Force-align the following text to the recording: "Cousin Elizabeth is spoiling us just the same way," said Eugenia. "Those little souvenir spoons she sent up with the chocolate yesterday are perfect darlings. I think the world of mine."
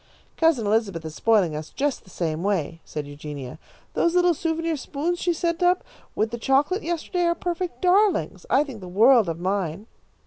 "Cousin 0.35 0.65
Elizabeth 0.65 1.05
is 1.05 1.13
spoiling 1.13 1.55
us 1.55 1.69
just 1.69 2.03
the 2.03 2.09
same 2.09 2.41
way," 2.41 2.81
said 2.83 3.05
Eugenia. 3.05 3.59
"Those 3.93 4.15
little 4.15 4.33
souvenir 4.33 4.75
spoons 4.75 5.19
she 5.19 5.31
sent 5.31 5.61
up 5.61 5.83
with 6.15 6.31
the 6.31 6.39
chocolate 6.39 6.81
yesterday 6.81 7.25
are 7.25 7.35
perfect 7.35 7.83
darlings. 7.83 8.47
I 8.49 8.63
think 8.63 8.81
the 8.81 8.87
world 8.87 9.29
of 9.29 9.39
mine." 9.39 9.85